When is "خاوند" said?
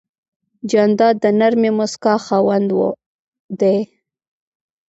2.25-2.69